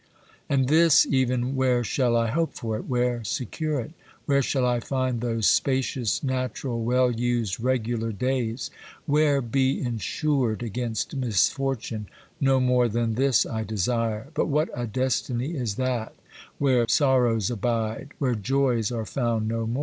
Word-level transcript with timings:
And 0.49 0.67
this 0.67 1.05
even, 1.05 1.55
where 1.55 1.83
shall 1.83 2.17
I 2.17 2.31
hope 2.31 2.55
for 2.55 2.75
it, 2.75 2.87
where 2.89 3.23
secure 3.23 3.79
it? 3.81 3.91
Where 4.25 4.41
shall 4.41 4.65
I 4.65 4.79
find 4.79 5.21
those 5.21 5.45
spacious, 5.45 6.23
natural, 6.23 6.83
well 6.83 7.11
used, 7.11 7.59
regular 7.59 8.11
days? 8.11 8.71
Where 9.05 9.41
be 9.43 9.79
insured 9.79 10.63
against 10.63 11.15
misfortune? 11.15 12.07
No 12.39 12.59
more 12.59 12.87
than 12.89 13.13
this 13.13 13.45
I 13.45 13.63
desire. 13.63 14.29
But 14.33 14.47
what 14.47 14.69
a 14.73 14.87
destiny 14.87 15.51
is 15.51 15.75
that 15.75 16.15
where 16.57 16.87
sorrows 16.89 17.51
abide, 17.51 18.13
where 18.17 18.33
joys 18.33 18.91
are 18.91 19.05
found 19.05 19.47
no 19.47 19.67
more 19.67 19.79